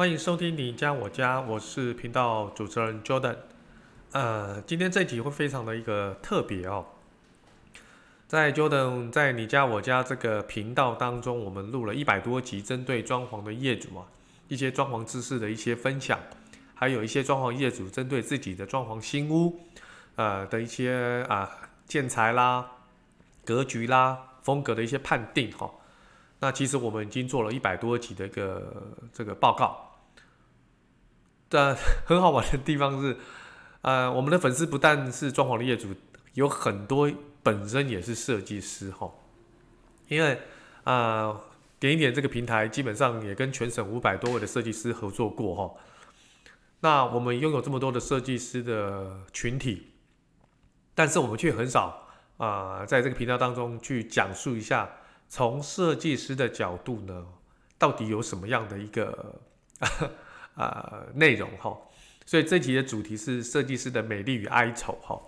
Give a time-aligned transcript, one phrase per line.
[0.00, 3.36] 欢迎收听你家我家，我是频道主持人 Jordan。
[4.12, 6.86] 呃，今天这集会非常的一个特别哦。
[8.26, 14.06] 在 Jordan 在你家我家这个频道当中，我们录了一百多集，针对装潢的业主啊，
[14.48, 16.18] 一些装潢知识的一些分享，
[16.74, 19.60] 还有一些装潢业主针对自己的装潢新屋，
[20.16, 21.46] 呃的一些啊、
[21.84, 22.66] 建材啦、
[23.44, 25.74] 格局啦、风格的一些判定哈、哦。
[26.38, 29.88] 那其实我们已经做了一百多集的一个这个报告。
[31.52, 33.16] 但很好玩的地方是，
[33.82, 35.88] 呃，我们的粉丝不但是装潢的业主，
[36.34, 37.10] 有很多
[37.42, 39.10] 本身也是设计师哈。
[40.06, 40.34] 因为
[40.84, 41.40] 啊、呃，
[41.80, 45.74] 点一点这个平台基本上也跟全省五百多位的设计师合作过哈。
[46.80, 49.88] 那我们拥有这么多的设计师的群体，
[50.94, 54.88] 但是我们却很少啊、在这个频道当中去讲述一下，
[55.28, 57.26] 从设计师的角度呢，
[57.76, 59.40] 到底有什么样的一个。
[60.60, 61.74] 呃，内容哈，
[62.26, 65.18] 所以这集的主题是设计师的美丽与哀愁哈。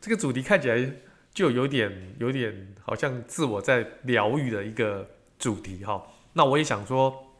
[0.00, 0.92] 这个主题看起来
[1.34, 6.06] 就有点有点好像自我在疗愈的一个主题哈。
[6.32, 7.34] 那我也想说，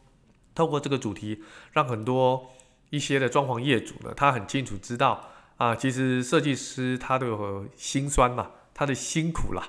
[0.54, 2.50] 透过这个主题，让很多
[2.90, 7.26] 一些的装潢业主呢，他很清楚知道啊，其实设计师他的
[7.76, 9.66] 辛酸嘛，他的辛苦啦，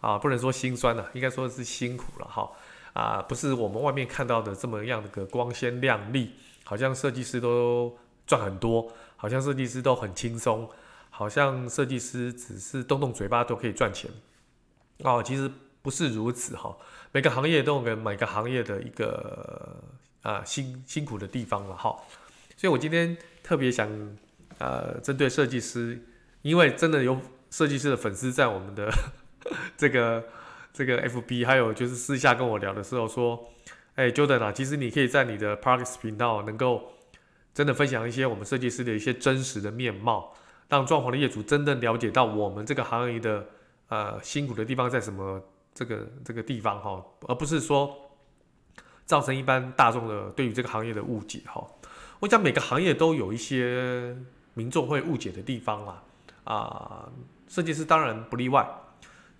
[0.00, 2.50] 啊，不能说辛酸了，应该说是辛苦了哈。
[2.94, 6.32] 啊，不是我们外面看到的这么样的个光鲜亮丽。
[6.68, 10.68] 好像设计师都赚很多，好像设计师都很轻松，
[11.08, 14.10] 好像设计师只是动动嘴巴都可以赚钱
[14.98, 15.22] 哦。
[15.22, 15.50] 其实
[15.80, 16.76] 不是如此哈，
[17.10, 19.82] 每个行业都有每个行业的一个
[20.20, 21.96] 啊辛辛苦的地方了哈。
[22.54, 23.88] 所以我今天特别想
[24.58, 26.04] 呃针对设计师，
[26.42, 27.18] 因为真的有
[27.50, 28.92] 设计师的粉丝在我们的
[29.78, 30.22] 这个
[30.74, 33.48] 这个 FB，还有就是私下跟我聊的时候说。
[33.98, 36.92] 哎，Jordan 啊，其实你可以在你的 Podcast 频道能够
[37.52, 40.32] 真的分享一些我们设计师的一些真实的面貌，
[40.68, 43.44] 让装潢的业主真正了解到我们这个行业的
[43.88, 45.42] 呃辛苦的地方在什么
[45.74, 47.92] 这个这个地方哈，而不是说
[49.04, 51.66] 造成一般大众的对于这个行业的误解哈。
[52.20, 54.16] 我讲每个行业都有一些
[54.54, 56.02] 民众会误解的地方啦，
[56.44, 57.08] 啊，
[57.48, 58.64] 设计师当然不例外。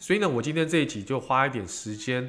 [0.00, 2.28] 所以呢，我今天这一集就花一点时间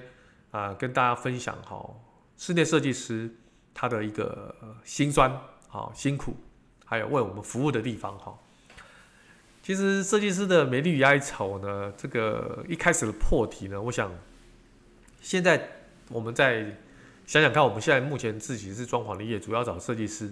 [0.51, 1.90] 啊，跟大家分享哈。
[2.39, 3.29] 室内设计师
[3.73, 4.55] 他的一个
[4.85, 5.29] 辛酸
[5.69, 6.38] 啊辛苦，
[6.85, 8.33] 还有为我们服务的地方哈。
[9.61, 14.09] 其实设计师的美丽与哀愁呢，这个一开始的破题呢，我想
[15.19, 15.69] 现在
[16.09, 16.78] 我们再
[17.28, 20.31] 想想看，我们现在目前自己是装潢的业主要找设计师，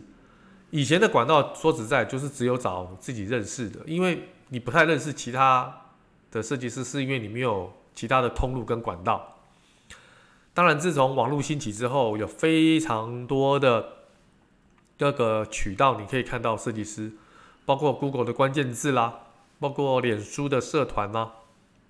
[0.72, 5.92] 以前的管道说实在就是只有找自己认识的，因为你不太认识其他
[6.32, 9.34] 的设计师，是因为你没有其他的通路跟管道。
[10.58, 13.90] 当然，自从网络兴起之后，有非常多的
[14.98, 17.12] 各个渠道，你可以看到设计师，
[17.64, 19.20] 包括 Google 的关键字啦，
[19.60, 21.30] 包括脸书的社团呐，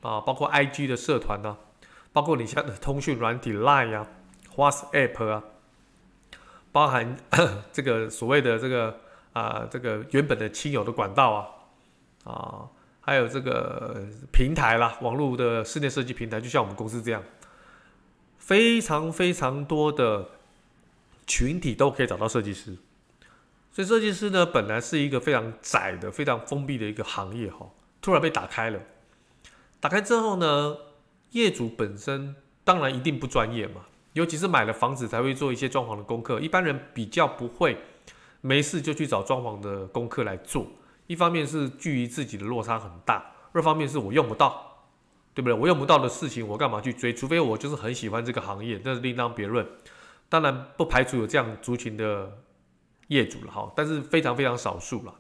[0.01, 1.55] 啊，包括 IG 的社团呐，
[2.11, 4.07] 包括你像的通讯软体 Line 啊、
[4.57, 5.43] WhatsApp 啊，
[6.73, 7.15] 包含
[7.71, 8.97] 这个所谓的这个
[9.31, 11.47] 啊，这个原本的亲友的管道啊，
[12.25, 12.67] 啊，
[12.99, 13.95] 还有这个
[14.33, 17.23] 平台啦，网络的室内设计平台，就像我们公司这样。
[18.47, 20.29] 非常非常多的
[21.25, 22.77] 群体都可以找到设计师，
[23.73, 27.69] 所以设计师呢，本来是一个非常窄的、非常封闭的一个行业哈，
[28.01, 28.79] 突然被打开了。
[29.81, 30.77] 打开之后呢，
[31.31, 33.81] 业主本身当然一定不专业嘛，
[34.13, 37.77] 尤其是买了房子才会做一些装潢的功课，一般人比较不会
[38.39, 40.65] 没事就去找装潢的功课来做。
[41.07, 44.66] 一方面是距离自己的落差很大，二方面是我用不到。
[45.37, 45.53] 对不对？
[45.53, 47.13] 我用不到的事情，我干嘛去追？
[47.13, 49.63] 除非我就是很喜欢这个行业，那是另当别论。
[50.29, 52.39] 当然不排除有这样族群的
[53.09, 55.13] 业主了哈，但是非常非常少数了。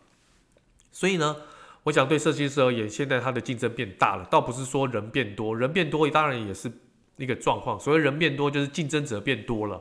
[0.91, 1.35] 所以呢，
[1.83, 6.71] 我想对设计师而言，现在它的竞争变大了，倒不是说人变多，人变多当然也是
[7.17, 7.79] 一个状况。
[7.79, 9.79] 所谓人变多，就是竞争者变多了。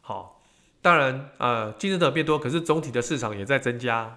[0.00, 0.40] 好，
[0.80, 4.16] 当然呃，竞争者变多，可是总体的市场也在增加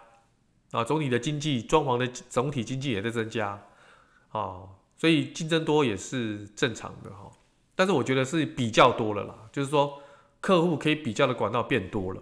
[0.72, 3.62] 啊，总体的经济装潢的总体经济也在增加
[4.32, 4.62] 啊。
[5.00, 7.32] 所以竞争多也是正常的哈，
[7.74, 10.02] 但是我觉得是比较多了啦，就是说
[10.42, 12.22] 客户可以比较的管道变多了，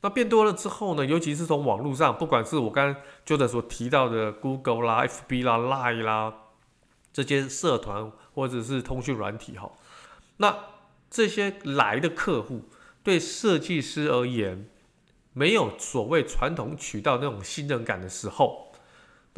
[0.00, 6.34] 那变多了之后呢，尤其是从网络上，不管是我刚刚 Jordan 所提到的 Google 啦、FB 啦、Line 啦
[7.12, 9.70] 这些社团或者是通讯软体哈，
[10.38, 10.56] 那
[11.10, 12.62] 这些来的客户
[13.02, 14.70] 对设计师而言，
[15.34, 18.67] 没有所谓传统渠道那种信任感的时候，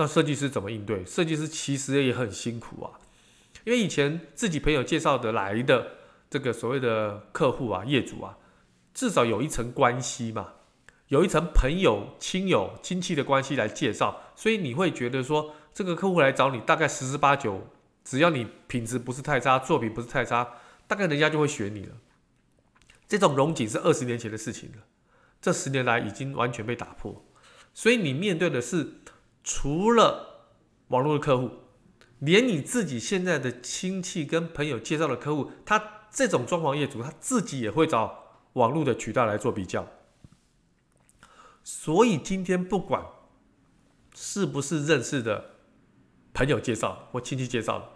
[0.01, 1.05] 那设计师怎么应对？
[1.05, 2.99] 设计师其实也很辛苦啊，
[3.65, 5.99] 因为以前自己朋友介绍的来的
[6.31, 8.39] 这个所谓的客户啊、业主啊。
[8.93, 10.55] 至少有一层关系嘛，
[11.09, 17.69] 有一层朋友、亲友、亲戚的关系来介绍，所以你会觉得说，这个客户来找你，大概十之八九，
[18.05, 20.57] 只要你品质不是太差，作品不是太差，
[20.89, 21.95] 大概人家就会选你了。
[23.07, 24.79] 这种融景是二十年前的事情了，
[25.41, 27.25] 这十年来已经完全被打破，
[27.73, 28.95] 所以你面对的是
[29.45, 30.47] 除了
[30.89, 31.51] 网络的客户，
[32.19, 38.19] 连你自己现在的亲戚跟朋友介绍的客户，他这种装潢业主他自己也会找。
[38.55, 39.87] 网络的渠道来做比较，
[41.63, 43.07] 所以今天不管
[44.13, 45.53] 是不是认识的
[46.35, 47.93] 朋友介绍或亲戚介绍，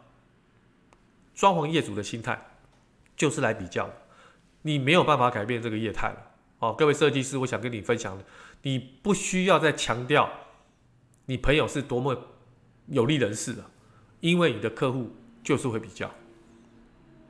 [1.35, 2.53] 装潢业主的心态
[3.17, 3.91] 就是来比较，
[4.63, 6.31] 你没有办法改变这个业态了。
[6.61, 8.25] 哦，各位设计师，我想跟你分享的，
[8.63, 10.31] 你不需要再强调
[11.27, 12.17] 你朋友是多么
[12.87, 13.71] 有利人士了，
[14.21, 15.11] 因为你的客户
[15.43, 16.11] 就是会比较，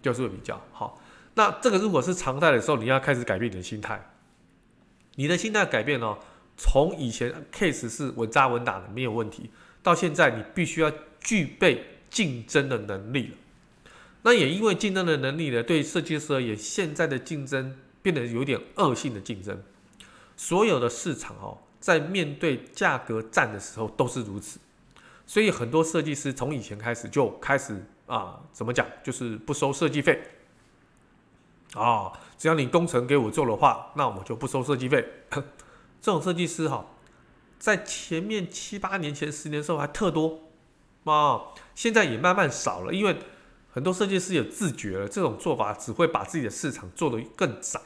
[0.02, 1.00] 就是会比较好。
[1.34, 4.10] 那这个如果是常态的时候，你要开始改变你的心态。
[5.16, 6.18] 你的心态改变哦，
[6.56, 9.50] 从以前 case 是稳扎稳打的没有问题，
[9.82, 13.36] 到现在你必须要具备竞争的能力了。
[14.22, 19.62] 那也因为竞争的能力呢，对设计师而言，现在的竞争变得有点恶性的竞争。
[20.36, 24.58] 所有的市场哦，在面对价格战的时候都是如此。
[25.26, 30.18] 所以很多设计师从以前开始就开始啊，怎么讲，就是不收设计费。
[31.74, 35.06] 啊、只要你工程给我做的话，那我就不收设计费。
[36.00, 36.86] 这种设计师哈，
[37.58, 40.40] 在前面七八年前、十年的时候还特多
[41.04, 43.18] 啊、现在也慢慢少了，因为
[43.70, 47.78] 很多设计师也自觉了，这种做法只会把自己的市场做得更窄，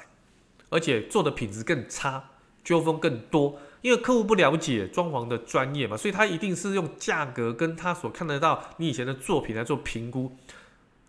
[0.71, 2.31] 而且做的品质更差，
[2.63, 3.59] 纠纷更多。
[3.81, 10.37] 因为客户不了解装潢的专业嘛，所以他一定是用价格跟他所看得到你以前的作品来做评估，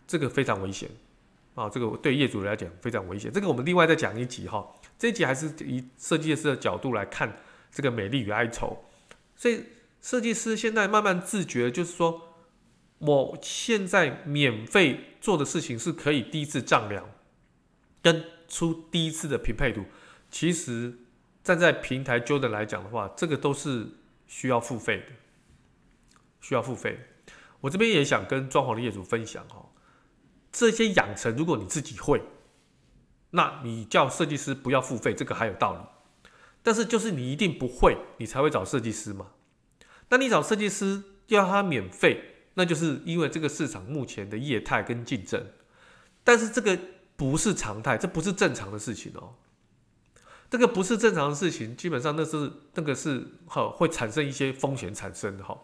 [0.08, 0.90] 这个非常危险。
[1.56, 3.30] 啊，这个对业主来讲非常危险。
[3.34, 4.66] 这个我们另外再讲一集哈。
[4.98, 7.38] 这一集还是以设计师的角度来看
[7.70, 8.86] 这个美丽与哀愁。
[9.36, 9.64] 所以
[10.02, 12.22] 设计师现在慢慢自觉，就是说，
[13.00, 17.10] 我现在免费做的事情是可以第一次丈量，
[18.02, 19.84] 跟出第一次的匹配图。
[20.32, 21.00] 其实
[21.50, 23.88] 站在平台做的来讲的话，这个都是
[24.28, 25.06] 需要付费的，
[26.42, 27.00] 需要付费。
[27.60, 29.70] 我这边也想跟装潢的业主分享哦。
[30.52, 32.22] 这些养成，如果你自己会，
[33.32, 35.80] 那你叫设计师不要付费，这个还有道理。
[36.62, 39.32] 但是就是你一定不会，你才会找设计师嘛。
[40.10, 45.48] 那你找设计师要他免费，那就是因为这个市场目前的业态跟竞争。
[46.24, 46.78] 但是这个
[47.16, 49.34] 不是常态，这不是正常的事情哦。
[50.50, 55.58] 这个不是正常的事情，基本上那是那个是哈会产生一些风险产生的哈。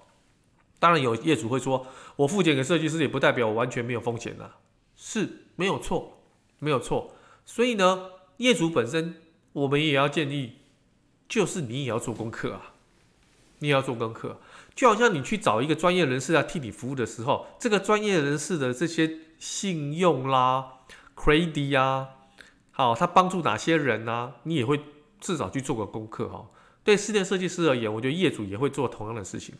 [0.79, 1.87] 当然有业主会说，
[2.17, 4.57] 我付钱给设计师也不代表我完全没有风险啊。
[4.95, 6.19] 是没有错，
[6.59, 7.15] 没有错。
[7.45, 9.15] 所以呢，业主本身
[9.53, 10.57] 我们也要建议，
[11.27, 12.73] 就是你也要做功课啊，
[13.59, 14.39] 你也要做功课。
[14.75, 20.79] 就好像你去找一个专业人士来替你服务的时候，这个专业人士的这些信用啦、
[21.15, 22.14] credit 啊，
[22.75, 24.79] 好，他帮助哪些人啊，你也会
[25.19, 26.45] 至少去做个功课哈。
[26.83, 29.55] 对室内设计师而言，我觉得业主也会做同样的事情。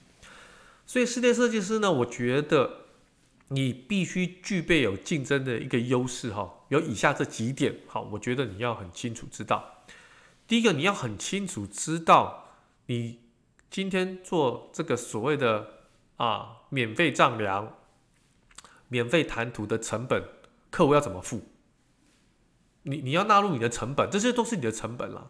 [0.85, 2.81] 所以室内设计师呢，我觉得。
[3.49, 9.83] 你必须具备有竞争的一个优势哈，有以下这几点哈，我觉得你要很清楚知道。
[10.47, 12.47] 第一个，你要很清楚知道，
[12.87, 13.19] 你
[13.69, 15.67] 今天做这个所谓的
[16.17, 17.77] 啊免费丈量、
[18.87, 20.23] 免费谈图的成本，
[20.71, 21.43] 客户要怎么付？
[22.85, 25.29] 你你要纳入你的成本，这些都是你的成本了。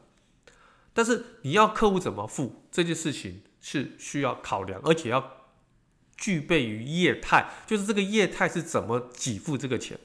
[0.94, 5.32] 但是你要客户怎么付这件事情是需要考量，而且要。
[6.18, 10.00] 具备于业态，就是这个业态是怎么给付这个钱？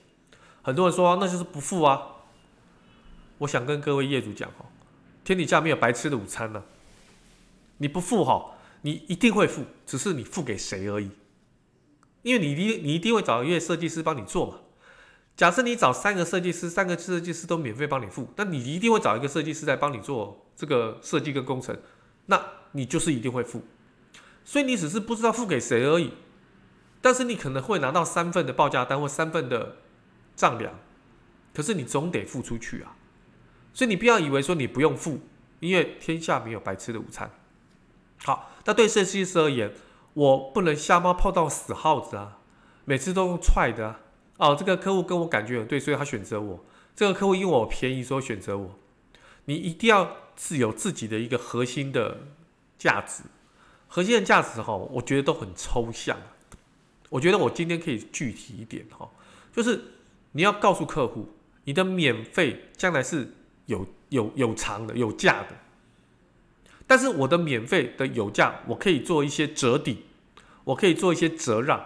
[0.61, 2.25] 很多人说那就是不付啊。
[3.39, 4.69] 我想跟各位业主讲哈，
[5.23, 6.65] 天底下没有白吃的午餐呢。
[7.79, 11.13] 你不付哈，你一定会付，只是你付给谁而已。
[12.23, 14.59] 因为你一定你一定会找一位设计师帮你做嘛。
[15.37, 21.79] 假设你找三个设计师，三个设计师都免费帮你付，那你一定会找一个设计师来帮你做这个设计跟工程，
[22.27, 22.39] 那
[22.73, 23.63] 你就是一定会付。
[24.45, 26.13] 所以你只是不知道付给谁而已，
[27.01, 29.77] 但是你可能会拿到三份的报价单或三份的
[30.37, 30.79] 丈量，
[31.55, 32.97] 可是你总得付出去啊。
[33.73, 35.21] 所以你不要以为说你不用付，
[35.61, 37.31] 因为天下没有白吃的午餐。
[38.25, 39.73] 好，那对设计师而言，
[40.13, 42.39] 我不能瞎猫碰到死耗子啊，
[42.85, 44.01] 每次都用踹的啊。
[44.41, 46.65] 哦，这个客户跟我感觉很对，所以他选择我。
[46.97, 48.79] 这个客户因为我便宜，所以选择我。
[49.45, 52.21] 你一定要是有自己的一个核心的
[52.79, 53.23] 价值，
[53.87, 56.17] 核心的价值哈，我觉得都很抽象。
[57.11, 59.11] 我觉得我今天可以具体一点哈，
[59.53, 59.81] 就是
[60.33, 61.29] 你要告诉客户，
[61.65, 63.35] 你的免费将来是
[63.67, 65.57] 有有有偿的、有价的。
[66.87, 70.05] 但是我的免费的有价，我可以做一些折抵，
[70.65, 71.85] 我可以做一些折让，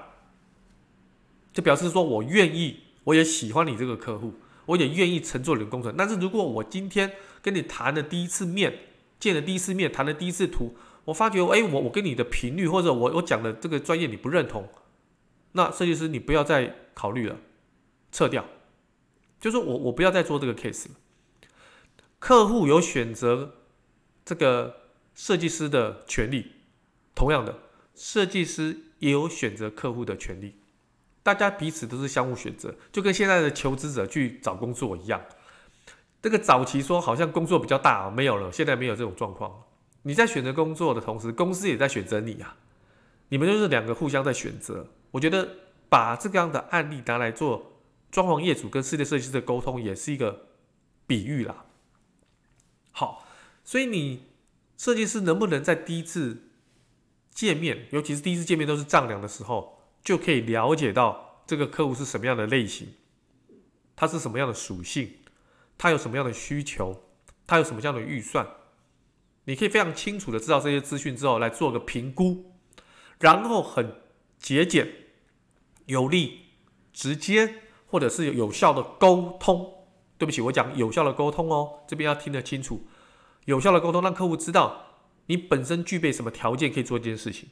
[1.55, 4.35] 就表示说我愿意，我也喜欢你这个客户，
[4.67, 5.95] 我也愿意乘坐你的工程。
[5.97, 8.81] 但是如果我今天跟你谈的第一次面，
[9.21, 14.69] 见的第一次面，谈的第一次图，我发觉，哎，我我跟你的频率或者我我讲的这个专业你不认同。
[15.53, 17.39] 那设计师，你不要再考虑了，
[18.11, 18.45] 撤掉。
[19.41, 20.95] 就是我，我不要再做这个 case 了。
[22.19, 23.55] 客户有选择
[24.25, 26.53] 这个设计师的权利，
[27.15, 27.61] 同样的，
[27.95, 30.55] 设计师也有选择客户的权利。
[31.25, 35.21] 大家彼此都是相互选择，就跟现在的求职者去找工作一样。
[36.23, 39.65] 这个早期说好像工作比较大，没有了，现在没有这种状况。
[40.03, 42.59] 你在选择工作的同时，公司也在选择你啊。
[43.31, 44.87] 你们就是两个互相在选择。
[45.13, 45.49] 我觉得
[45.89, 50.49] 把这个样的案例拿来做装潢业主跟室内设计师的沟通，也是一个
[51.07, 51.65] 比喻啦。
[52.93, 53.27] 好，
[53.65, 54.27] 所以你
[54.77, 56.51] 设计师能不能在第一次
[57.31, 59.74] 见面，尤其是第一次见面都是丈量的时候，
[60.05, 62.95] 就可以了解到这个客户是什么样的类型，
[63.97, 65.15] 他是什么样的属性，
[65.77, 67.03] 他有什么样的需求，
[67.47, 68.47] 他有什么样的预算，
[69.47, 72.53] 你可以非常清楚的知道这些资讯之后，来做个评估，
[73.19, 74.01] 然后很
[74.39, 75.01] 节俭。
[75.87, 76.47] 有力、
[76.95, 77.57] 直接，
[77.89, 79.85] 或者是有效的沟通。
[80.17, 82.87] 对不起，我讲有效的沟通哦，这边要听得清楚。
[83.45, 87.51] 有效的沟通，让客户知道你本身具备什么条件可以做这件事情。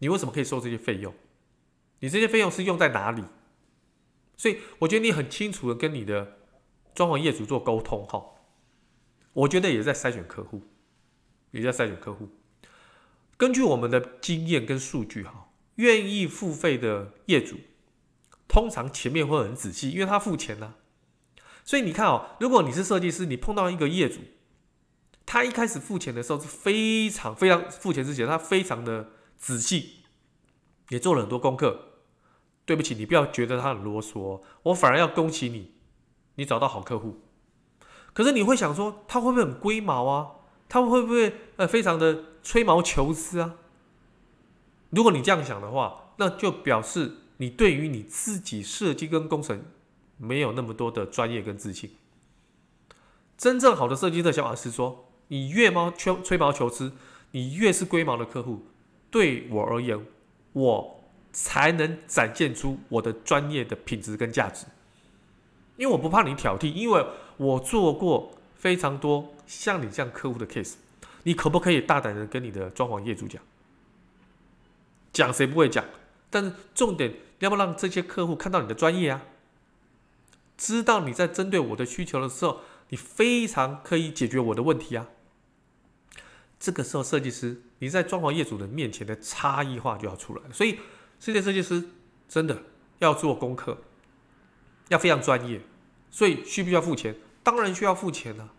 [0.00, 1.14] 你为什么可以收这些费用？
[2.02, 3.24] 你这些费用是用在哪里？
[4.36, 6.38] 所以，我觉得你很清楚的跟你的
[6.94, 8.22] 装潢业主做沟通哈。
[9.32, 10.62] 我觉得也在筛选客户，
[11.52, 12.28] 也在筛选客户。
[13.36, 15.48] 根据我们的经验跟数据哈。
[15.76, 17.56] 愿意付费的业主，
[18.46, 20.74] 通常前面会很仔细，因为他付钱呢、
[21.64, 24.20] 所以你看哦，如果你是设计师，你碰到一个业主，
[25.24, 30.04] 他一开始付钱的时候是非常非常付钱之前，他非常的仔细，
[30.90, 31.91] 也做了很多功课。
[32.64, 35.72] 对不起，你不要觉得他很啰嗦，我反而要恭喜你，
[36.36, 37.20] 你找到好客户。
[38.12, 40.32] 可是你会想说，他会不会很龟毛啊？
[40.68, 43.56] 他会不会呃非常的吹毛求疵啊？
[44.90, 49.64] 如果你这样想的话，那就表示你对于你自己设计跟工程
[50.18, 51.90] 没有那么多的专业跟自信。
[53.36, 56.92] 真正好的设计的想法是说，你越毛吹吹毛求疵，
[57.32, 58.66] 你越是龟毛的客户，
[59.10, 60.06] 对我而言，
[60.52, 61.01] 我
[61.32, 64.66] 才能展现出我的专业的品质跟价值。
[65.76, 67.04] 因为我不怕你挑剔，因为
[67.36, 70.74] 我做过非常多像你这样客户的 case。
[71.24, 73.40] 你可不可以大胆的跟你的装潢业主讲？
[75.12, 75.84] 讲谁不会讲，
[76.30, 79.22] 但是重点要不让这些客户看到你的专业啊？
[80.56, 85.08] 知道你在针对我的需求的时候，你非常可以解决我的问题啊。
[86.58, 90.42] 这个时候，设计师你在装潢业主的面前的差异化就要出来。
[90.52, 90.78] 所以，
[91.24, 91.84] 室内设计师
[92.28, 92.64] 真的
[92.98, 93.78] 要做功课，
[94.88, 95.60] 要非常专业。
[96.10, 97.14] 所以，需不需要付钱？
[97.44, 98.54] 当然需要付钱了啊。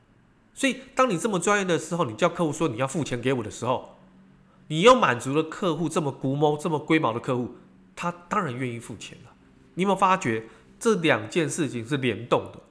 [0.54, 4.00] 所以，当你这么专业的时候，你叫客户说你要付钱给我的时候。
[4.70, 7.58] 你又满足了客户这么龟毛、这么龟毛的客户，
[7.98, 9.34] 他当然愿意付钱了。
[9.74, 10.48] 你有没有发觉
[10.80, 12.62] 这两件事情是联动的？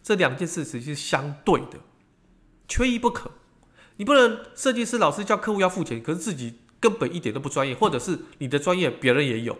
[0.00, 1.80] 这两件事情是相对的，
[2.68, 3.32] 缺一不可。
[3.96, 9.58] 你不能设计师老师叫客户要付钱，可是自己根本一点都不专业，或者是你的专业别人也有，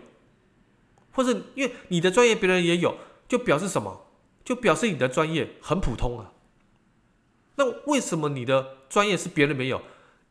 [1.11, 2.97] 或者因为你的专业别人也有，
[3.27, 4.07] 就表示什么？
[4.43, 6.33] 就表示你的专业很普通啊。
[7.55, 9.81] 那为什么你的专业是别人没有？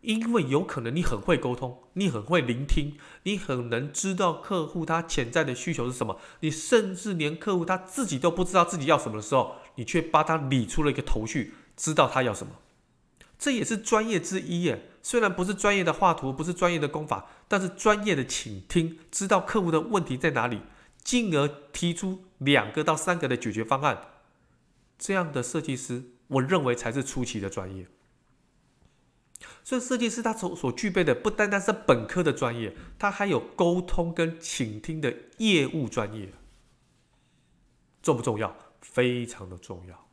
[0.01, 6.19] 因为有可能你很会沟通，你很会聆听，你很能知道客户他潜在的需求是什么。
[6.41, 12.55] 你甚至连客户他自己都不知道自己要什么的时候，你却帮他理出了一个头绪，知道他要什么。
[13.41, 14.91] 这也是专业之一耶。
[15.03, 20.61] 虽然不是专业的画图，不是专业的工法，但是专业的倾听，知道客户的问题在哪里，
[21.03, 23.99] 进而提出两个到三个的解决方案。
[24.99, 27.89] 这样的设计师，我认为才是出奇的专业。
[29.65, 36.35] 所以设计师他所所具备的不单单是本科的专业，他还有沟通跟倾听的业务专业，
[38.03, 38.55] 重不重要？
[38.83, 40.07] 非常的重要。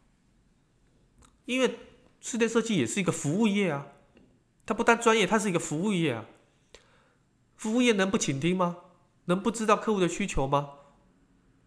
[1.44, 1.78] 因为
[2.30, 3.88] 室内设计也是一个服务业啊，
[4.66, 6.26] 它不但专业，它是一个服务业啊。
[7.56, 8.80] 服务业能不倾听吗？
[9.28, 10.72] 能不知道客户的需求吗？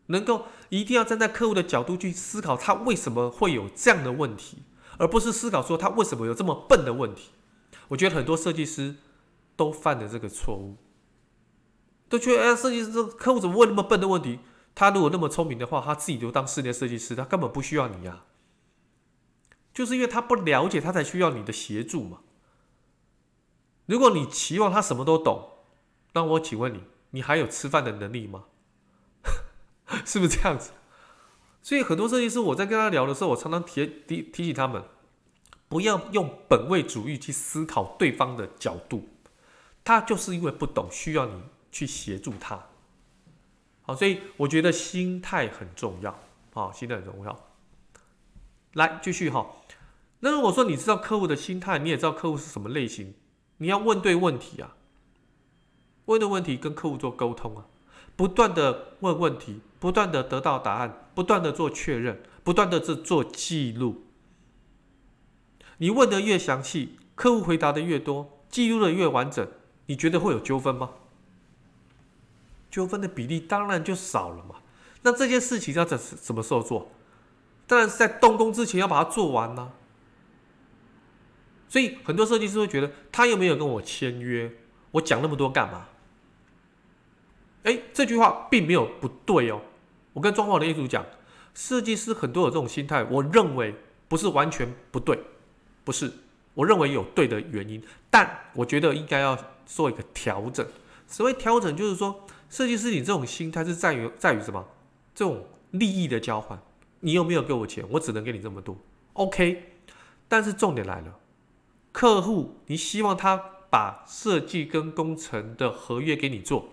[0.08, 4.58] 能够一定要站在客户的角度去思考，他为什么会有这样的问题，
[4.98, 7.30] 而不是思考说他为什么有这么笨的问题。
[7.88, 8.96] 我觉得很多设计师
[9.56, 10.76] 都犯了这个错误，
[12.10, 14.40] 都觉得哎，设计师这客户怎么问那么笨的问题？
[14.74, 18.24] 他如果那么聪明的话，他自己就当室内设计师，他根本不需要你呀。
[19.72, 22.20] 就是因为他不了解，他才需要你的协助嘛。
[23.86, 25.50] 如果你期望他什么都懂，
[26.12, 28.44] 那我请问你，你还有吃饭的能力吗？
[30.06, 30.70] 是不是这样子？
[31.62, 34.82] 所以很多设计师，我在跟他聊的时候，我常常提提提醒他们，
[35.68, 39.08] 不要用本位主义去思考对方的角度。
[39.82, 42.66] 他就是因为不懂，需要你去协助他。
[43.82, 46.18] 好，所以我觉得心态很重要。
[46.52, 47.50] 好，心态很重要。
[48.74, 49.46] 来，继续哈。
[50.20, 53.14] 那如果说你知道客户的心态，你也知道客户是什么类型，
[53.58, 54.76] 你要问对问题啊，
[56.06, 57.66] 问对问题跟客户做沟通啊，
[58.16, 59.60] 不断的问问题。
[59.80, 64.04] 不断的得到答案，不断的做确认，不断的做做记录。
[65.78, 69.48] 你问的越详细，客户回答的越多，记录的越完整，
[69.86, 70.90] 你觉得会有纠纷吗？
[72.70, 74.56] 纠纷的比例当然就少了嘛。
[75.00, 76.90] 那这件事情要在什么时候做？
[77.66, 79.72] 当然是在动工之前要把它做完呢、
[81.70, 84.52] 所以很多设计师会觉得，他又没有跟我签约，
[84.90, 85.86] 我讲那么多干嘛？
[87.62, 89.62] 哎，这句话并没有不对哦。
[90.12, 91.06] 我跟装潢的业主讲，
[91.54, 93.76] 设计师很多有这种心态，我认为
[94.08, 95.16] 不是完全不对，
[95.84, 96.12] 不是，
[96.54, 100.66] 我认为有对的原因，但我觉得应该要做一个调整。
[101.06, 104.66] 所谓调整，就是说，设计师你这种心态是在于在于什么？
[105.14, 106.60] 这种利益的交换，
[107.00, 107.84] 你有没有给我钱？
[107.90, 108.76] 我只能给你这么多
[109.12, 109.74] ，OK。
[110.28, 111.18] 但是重点来了，
[111.92, 113.36] 客户你希望他
[113.68, 116.68] 把设计跟工程的合约给你做，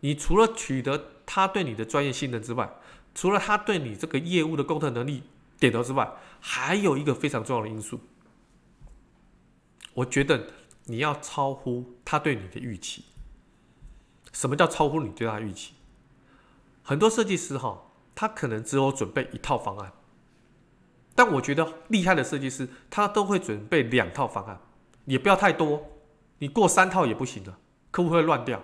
[0.00, 2.74] 你除了取得他对你的专业信任之外，
[3.14, 5.22] 除了他对你这个业务的沟通能力
[5.58, 8.00] 点头之外，还有一个非常重要的因素，
[9.94, 10.48] 我觉得
[10.84, 13.04] 你要超乎他对你的预期。
[14.32, 15.74] 什么叫超乎你对他的预期？
[16.82, 19.92] 很多设计师哈，他可能只有准备一套方案，
[21.14, 24.60] 但我觉得厉害的设计师，他都会准备两套方案，
[25.04, 25.82] 也不要太多，
[26.38, 27.56] 你过三套也不行的，
[27.90, 28.62] 客户会乱掉。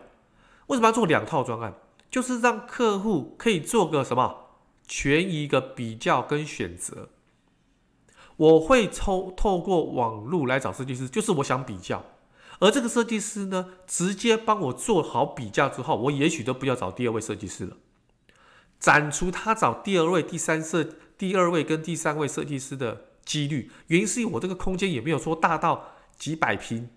[0.69, 1.75] 为什么要做两套专案？
[2.11, 4.49] 就是让客户可以做个什么
[4.87, 7.11] 权宜的比较跟选择。
[8.37, 12.05] 我会抽透过网络来找设计师，就是我想比较。
[12.61, 17.77] 而这个设计师呢，直接帮我做好比较之后，我也许都不要找第二位设计师了。
[18.79, 20.85] 展出他找第二位、第三设、
[21.17, 23.71] 第二位跟第三位设计师的几率。
[23.89, 26.89] 原因是因为我这个空间也没有说大到几百平，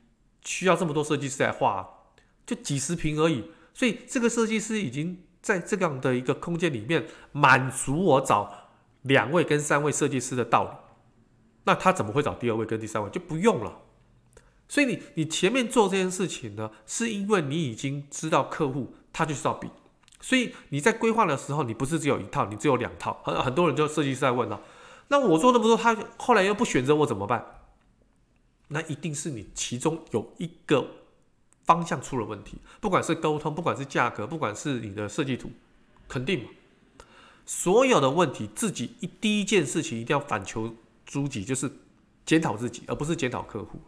[0.44, 1.88] 需要这么多设计师来画，
[2.46, 3.52] 就几十平而已。
[3.74, 8.70] 所以这个设计师已经在这样的一个空间里面满足我找
[9.04, 10.70] 两位跟三位设计师的道理，
[11.64, 13.10] 那他怎么会找第二位跟第三位？
[13.10, 13.80] 就不用了。
[14.68, 19.70] 所以你你前面做这件事情呢，是因为你已经知道客户他就是要比，
[20.22, 23.22] 所以你在规划的时候，你不是只有一套，你只有两套。
[23.26, 24.62] 很很多人就设计师在问了，
[25.10, 27.64] 那我做那么多，他后来又不选择我怎么办？
[28.70, 30.88] 那一定是你其中有一个。
[31.64, 35.52] 方向出了问题，不管是沟通，不管是价格，不管是你的设计图，
[36.08, 36.50] 肯定嘛
[37.46, 41.72] 所有的问题，自己一第一件事情一定要反求诸己，就是
[42.26, 43.80] 检讨自己，而不是检讨客户。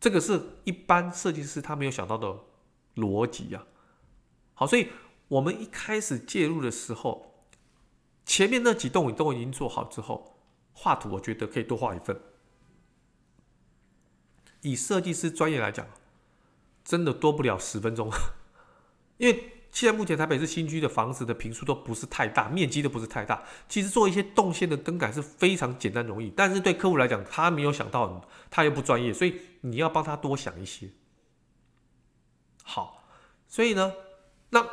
[0.00, 2.36] 这个是一般设计师他没有想到的
[2.96, 3.62] 逻辑呀。
[4.54, 4.88] 好，所以
[5.28, 7.34] 我们一开始介入的时候，
[8.24, 10.38] 前面那几栋你都已经做好之后，
[10.72, 12.20] 画图我觉得可以多画一份。
[14.62, 15.86] 以设计师专业来讲，
[16.84, 18.10] 真的多不了十分钟，
[19.18, 23.42] 因为现在目前台北市新区的房子的坪数都不是太大，面积都不是太大。
[23.68, 30.88] 其实做一些动线的更改是非常简单容易，但是对客户来讲，他没有想到，他又不专业，所以你要帮他多想一些。
[32.62, 33.04] 好，
[33.48, 33.92] 所以呢，
[34.54, 34.64] 那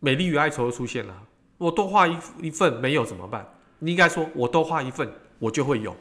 [0.00, 1.22] 美丽与哀愁又出现了，
[1.56, 3.54] 我多画一一份没有怎么办？
[3.78, 5.96] 你应该说，我多画一份，我就会有。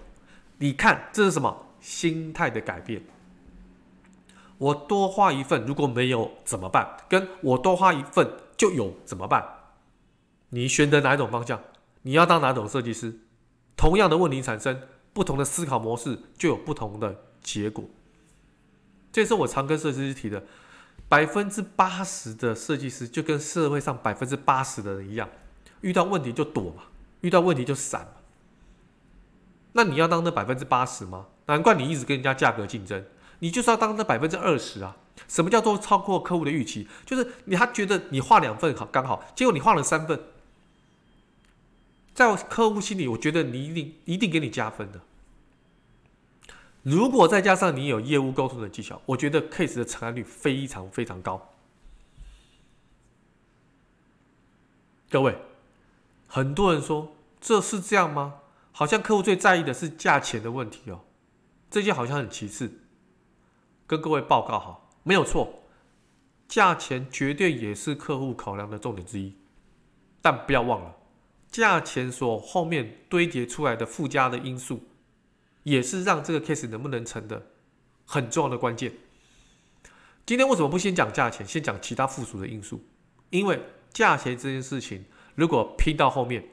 [0.57, 1.67] 你看这是什么？
[1.79, 3.01] 心态的改变。
[4.57, 6.97] 我多画一份，如果没有怎么办？
[7.07, 9.43] 跟我多画一份就有怎么办？
[10.49, 11.61] 你选择哪一种方向？
[12.01, 13.21] 你要当哪种设计师？
[13.77, 14.81] 同样的问题产生，
[15.13, 17.85] 不同的思考模式就有不同的结果。
[19.13, 20.43] 这是我常跟设计师提的，
[21.13, 25.29] 百分之八十的设计师就跟社会上百分之八十的人一样，
[25.81, 26.85] 遇到问题就躲嘛，
[27.21, 28.13] 遇到问题就闪嘛。
[29.73, 31.27] 那你要当那百分之八十吗？
[31.45, 33.05] 难怪你一直跟人家价格竞争，
[33.37, 34.97] 你就是要当那百分之二十啊！
[35.27, 36.87] 什么叫做超过客户的预期？
[37.05, 40.19] 就是你他觉得你画两份好刚好，结果你画了三份，
[42.15, 44.99] 在客户心里，我觉得你一定一定给你加分的。
[46.83, 51.49] 如果再加上你有业务沟通的技巧，我觉得 case 的成案率非常非常高。
[55.09, 55.37] 各位，
[56.27, 58.35] 很多人说这是这样吗？
[58.71, 61.01] 好像客户最在意的是价钱的问题哦，
[61.69, 62.79] 这件好像很其次。
[63.85, 65.61] 跟各位报告哈，没有错，
[66.47, 69.35] 价钱绝对也是客户考量的重点之一。
[70.21, 70.95] 但不要忘了，
[71.49, 74.81] 价钱所后面堆叠出来的附加的因素，
[75.63, 77.47] 也是让这个 case 能不能成的
[78.05, 78.93] 很重要的关键。
[80.25, 82.81] 今天为什么不先讲价钱，先讲其他附属的因素？
[83.29, 86.47] 因为价钱这件事情，如果拼到后面，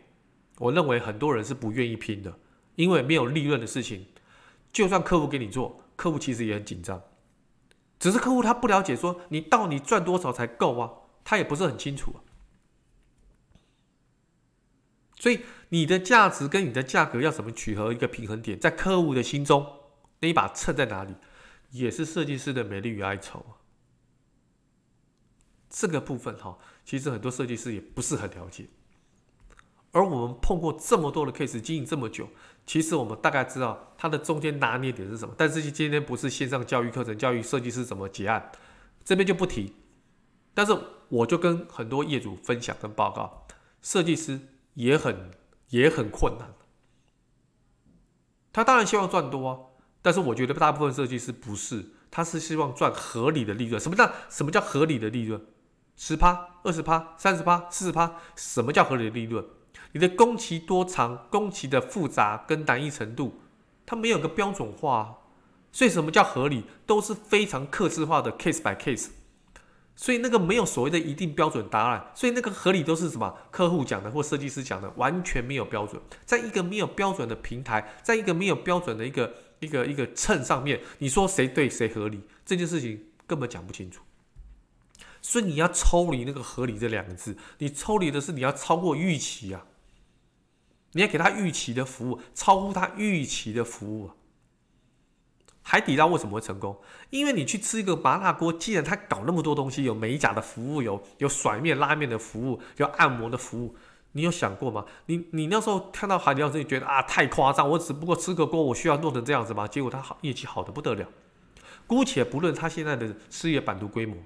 [0.58, 2.38] 我认为很多人是不愿意拼的，
[2.76, 4.06] 因为没有利润的事情，
[4.72, 7.02] 就算客户给你做，客户其实也很紧张。
[7.98, 10.90] 只是客户他不了解，说你到底赚多少才够啊？
[11.22, 12.18] 他也不是很清楚啊。
[15.20, 19.64] 所以你的价值跟你的价格要怎么取合一个平衡点，在客户的心中
[20.18, 21.14] 那一把秤在哪里，
[21.70, 23.44] 也是设计师的美丽与哀愁。
[25.68, 28.66] 这个部分哈，其实很多设计师也不是很了解。
[29.92, 32.28] 而我们碰过这么多的 case，经营这么久，
[32.64, 35.34] 其实我们大概知道它的中间拿捏点是什么。
[35.36, 38.50] 但是今天不是线上教育课程，教育设计师怎么结案，
[39.04, 39.74] 这边就不提。
[40.54, 40.76] 但是
[41.08, 43.46] 我就跟很多业主分享跟报告，
[43.82, 44.40] 设计师
[44.74, 45.30] 也很
[45.68, 46.54] 也很困难。
[48.52, 49.58] 他当然希望赚多啊，
[50.02, 53.80] 但是我觉得大部分设计师不是，他是希望赚合理的利润。
[53.80, 55.40] 什么叫什么叫合理的利润？
[55.96, 59.44] 十趴、二十趴、三十趴、四十趴，什么叫合理的利润？
[59.92, 63.40] 你的工期多长，工期的复杂跟难易程度，
[63.84, 65.14] 它没有个标准化啊，
[65.70, 69.10] 所以什么叫合理，都是非常客制化的 case by case，
[70.02, 84.02] 所以那个没有所谓的一定标准答案，所以那个合理都是什么客户讲的或设计师讲的，完全没有标准，在一个没有标准的平台，在一个没有标准的一个一个一个秤上面，你说谁对谁合理，这件事情根本讲不清楚。
[85.20, 89.66] 所以你要抽离那个合理这两个字，你抽离的是你要超过预期啊。
[90.92, 94.14] 你要给他预期的服务，超乎他预期的服务啊。
[95.62, 96.76] 海底捞为什么会成功？
[97.10, 103.76] 因为你去吃一个麻辣锅，既然他搞那么多东西，有美甲的服务，有有甩面拉面的服务，有按摩的服务，
[104.12, 104.84] 你有想过吗？
[105.06, 109.68] 你你那时候看到海底捞，自己觉得啊太夸张，我只不过吃个锅，我需要弄成这样子吗？
[109.68, 111.06] 结果他好业绩好的不得了。
[111.86, 114.16] 姑且不论他现在的事业版图规模，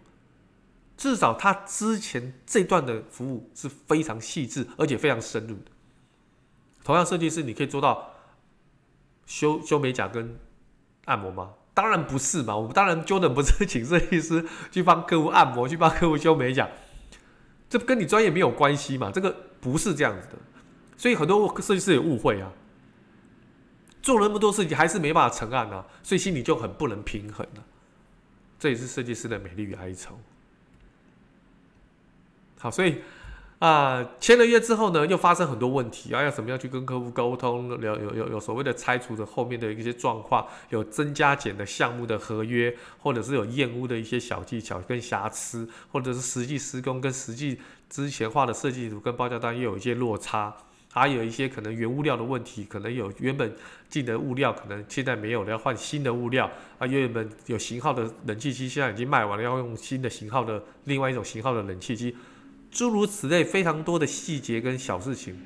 [0.96, 5.72] 至少他之前这段的服务是非常细致而且非常深入的。
[6.84, 8.12] 同样，设计师你可以做到
[9.26, 10.38] 修修美甲跟
[11.04, 11.54] 按摩吗？
[11.74, 12.56] 当然不是嘛！
[12.56, 16.68] 我们当然 Jordan 不是请设计师去帮客户按摩，去帮客户修美甲，
[17.68, 19.10] 这跟你专业没有关系嘛？
[19.10, 20.36] 这个不是这样子的，
[20.96, 22.52] 所以很多设计师也误会啊，
[24.00, 27.64] 做了那么多事情还是没办法成案啊，所以心里就很不能平衡了。
[28.58, 30.18] 这也是设计师的美丽与哀愁。
[32.58, 33.02] 好，所以。
[33.60, 37.70] 啊，签了约之后呢，又发生很多问题啊，要怎么样去跟客户沟通？
[37.70, 50.54] 有有有有所谓的拆除的后面的一些状况，有增加减的项目的合约，或者是有验屋的一些小技巧跟瑕疵，或者是实际施工跟实际之前画的设计图跟报价单又有一些落差，
[50.92, 53.54] 还有一些可能原物料的问题，可能有原本
[53.88, 62.14] 进的物料可能现在没有了，要换新的物料啊，原本有型号的冷气机现在已经卖完了，要用新的型号的另外一种型号的冷气机。
[62.74, 65.40] 诸如此类，非常多的细节跟小事情，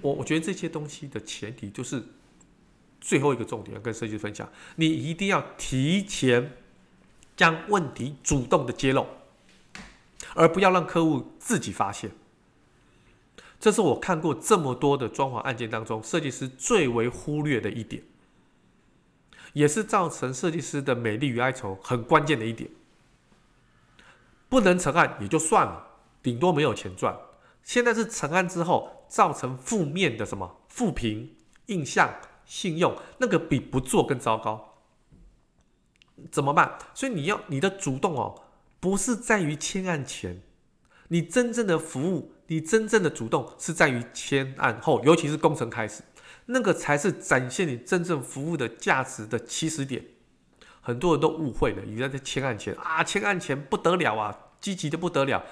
[0.00, 2.02] 我我觉得这些东西的前提就是
[3.02, 6.56] 最后一个重点要跟设计师分享，你一定要提前
[7.36, 9.06] 将问题主动的揭露，
[10.34, 12.10] 而不要让客户自己发现。
[13.60, 18.02] 这是我看过这么多的装潢案件当中，设计师最为忽略的一点，
[19.52, 22.70] 也是造成设计师的美丽与哀愁很关键的一点。
[24.48, 25.89] 不能成案也就算了。
[26.22, 27.16] 顶多没有钱赚，
[27.62, 34.78] 现在是成案之后造成负面的什么负评、印象、信用，那个比不做更糟糕，
[36.30, 36.78] 怎么办？
[36.94, 38.42] 所以你要你的主动哦，
[38.80, 40.42] 不是在于签案前，
[41.08, 46.02] 你真正的服务，你真正的主动是在于签案后，尤其是工程开始，
[46.46, 50.04] 那个才是展现你真正服务的价值的起始点。
[50.82, 55.44] 很多人都误会了，你在这签案前啊，签案前不得了啊，积极的不得了。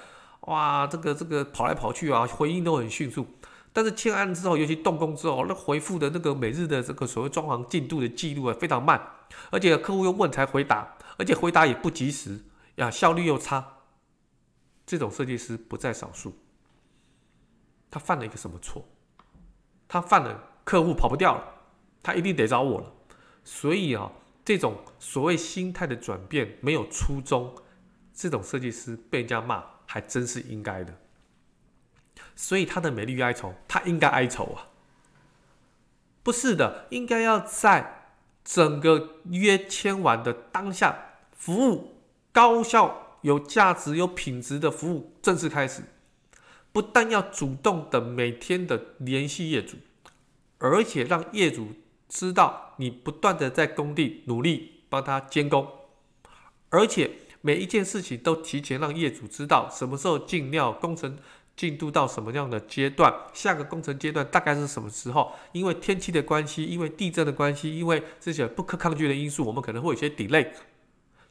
[0.49, 3.25] 哇，这个这个跑来跑去啊，回应都很迅速。
[3.71, 8.99] 但是签案之后，尤其动工之后，那回复的那个每日的这个所谓装潢进度的记录啊，非常慢，
[9.51, 12.45] 而且客户又问才回答，而且回答也不及时，
[12.77, 13.63] 呀，效率又差。
[14.87, 16.35] 这种设计师不在少数。
[17.91, 18.83] 他犯了一个什么错？
[19.87, 21.43] 他犯了客户跑不掉了，
[22.01, 22.91] 他一定得找我了。
[23.43, 24.11] 所以啊，
[24.43, 27.53] 这种所谓心态的转变没有初衷，
[28.11, 30.93] 这种设计师被人家骂还真是应该的。
[32.35, 34.67] 所以他的美丽哀愁，他应该哀愁啊？
[36.21, 38.11] 不是的，应该要在
[38.43, 41.95] 整个约签完的当下，服务
[42.31, 45.81] 高效、有价值、有品质的服务正式开始。
[46.71, 49.77] 不但要主动的每天的联系业主，
[50.59, 51.69] 而且让业主
[52.07, 55.67] 知道你不断的在工地努力帮他监工，
[56.69, 57.09] 而且
[57.41, 61.17] 每一件事情都提前让业主知道什么时候进料，工程
[61.55, 65.31] 进度到什么样的阶段，下个工程阶段大概是什么时候？
[65.51, 70.47] 因为天气的关系，因为地震的关系，因为这些不可抗拒的因素，我们可能会有些 delay。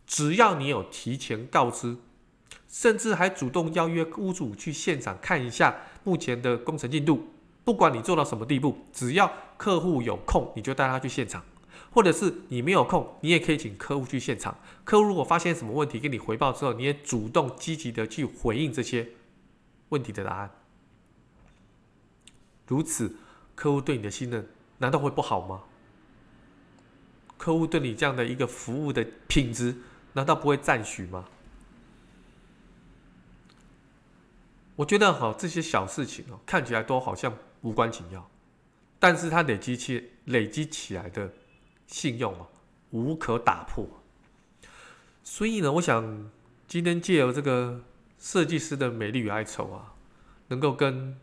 [0.06, 1.96] 只要你有提前告知。
[2.70, 7.26] 甚至还主动邀约屋主去现场看一下目前的工程进度，
[7.64, 11.40] 不管你做到什么地步，只要客户有空，你就带他去现场；
[11.90, 14.58] 或者是你没有空，你也可以请客户去现场。
[14.84, 19.08] 客户如果发现什么问题，跟你回报之后，你也主动积极的去回应这些
[19.88, 20.50] 问题的答案。
[22.66, 23.16] 如此，
[23.54, 24.48] 客户对你的信任
[24.78, 25.64] 难道会不好吗？
[27.36, 29.76] 客户对你这样的一个服务的品质，
[30.12, 31.24] 难道不会赞许吗？
[34.76, 38.30] 我觉得哈，这些小事情哦，看起来都好像无关紧要，
[38.98, 41.32] 但是它累积起累积起来的
[41.88, 42.46] 信用啊，
[42.92, 43.84] 无可打破。
[45.24, 46.30] 所以呢，我想
[46.68, 47.82] 今天借由这个
[48.18, 49.94] 设计师的美丽与哀愁啊，
[50.46, 51.18] 能够跟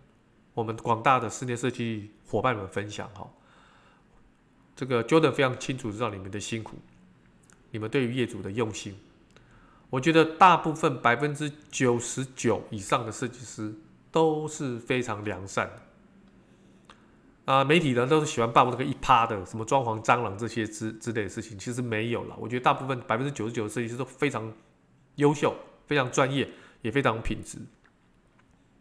[0.53, 3.29] 我们广大的室内设计伙伴们分享哈，
[4.75, 6.77] 这个 Jordan 非常清楚知道你们的辛苦，
[7.71, 8.97] 你们对于业主的用心。
[9.89, 13.73] 我觉得大部分百分之九十九以上的设计师
[14.11, 15.81] 都是非常良善的
[17.45, 17.63] 啊。
[17.63, 22.35] 媒体呢都是喜欢报那个一趴的什么装潢蟑螂这些之之类的事情，其实没有了。
[22.37, 24.53] 我觉得大部分百分之九十九的设计师都非常
[25.15, 25.55] 优秀、
[25.87, 26.49] 非常专业，
[26.81, 27.59] 也非常品质。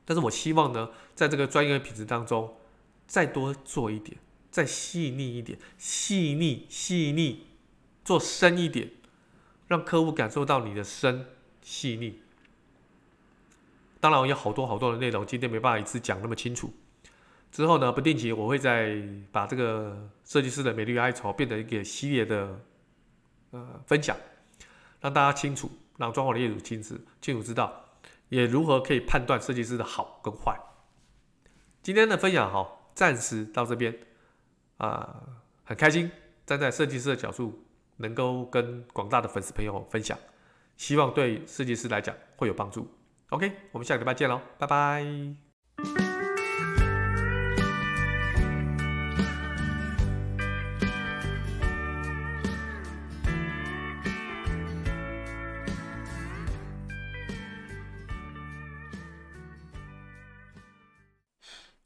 [0.04, 2.56] 但是我希望呢，在这个专业的品质当中，
[3.06, 4.18] 再多做一点，
[4.50, 7.46] 再细腻一点，细腻细腻，
[8.04, 8.90] 做深一点。
[9.66, 11.24] 让客户感受到你的深
[11.62, 12.20] 细腻。
[13.98, 16.70] 当然，我有好多好多的内容，今天没办法一次讲那么清楚。
[17.54, 22.60] 之后呢，不定期我会再把这个设计师的美丽哀愁变成一个系列的
[23.52, 24.16] 呃分享，
[25.00, 27.72] 让大家清楚，让装潢的业主清楚清楚知道，
[28.28, 30.58] 也如何可以判断设计师的好跟坏。
[31.80, 33.96] 今天的分享哈，暂时到这边
[34.78, 35.22] 啊、
[35.62, 36.10] 很开心
[36.44, 37.60] 站在设计师的角度。
[37.98, 40.18] 能够跟广大的粉丝朋友分享，
[40.76, 42.88] 希望对设计师来讲会有帮助。
[43.28, 45.43] OK，我们下个礼拜见喽，拜拜。